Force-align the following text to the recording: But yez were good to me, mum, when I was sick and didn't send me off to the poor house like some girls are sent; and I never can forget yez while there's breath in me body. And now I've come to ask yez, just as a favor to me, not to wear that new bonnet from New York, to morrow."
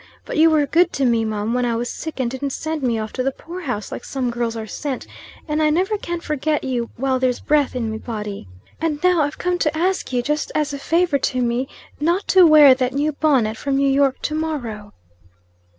But 0.25 0.37
yez 0.37 0.49
were 0.49 0.65
good 0.65 0.91
to 0.93 1.05
me, 1.05 1.23
mum, 1.23 1.53
when 1.53 1.63
I 1.63 1.75
was 1.75 1.87
sick 1.87 2.19
and 2.19 2.31
didn't 2.31 2.49
send 2.53 2.81
me 2.81 2.97
off 2.97 3.13
to 3.13 3.21
the 3.21 3.29
poor 3.31 3.61
house 3.61 3.91
like 3.91 4.03
some 4.03 4.31
girls 4.31 4.57
are 4.57 4.65
sent; 4.65 5.05
and 5.47 5.61
I 5.61 5.69
never 5.69 5.95
can 5.95 6.19
forget 6.19 6.63
yez 6.63 6.87
while 6.95 7.19
there's 7.19 7.39
breath 7.39 7.75
in 7.75 7.91
me 7.91 7.99
body. 7.99 8.47
And 8.79 8.97
now 9.03 9.21
I've 9.21 9.37
come 9.37 9.59
to 9.59 9.77
ask 9.77 10.11
yez, 10.11 10.23
just 10.23 10.51
as 10.55 10.73
a 10.73 10.79
favor 10.79 11.19
to 11.19 11.43
me, 11.43 11.67
not 11.99 12.27
to 12.29 12.47
wear 12.47 12.73
that 12.73 12.93
new 12.93 13.11
bonnet 13.11 13.57
from 13.57 13.75
New 13.77 13.91
York, 13.91 14.19
to 14.23 14.33
morrow." 14.33 14.95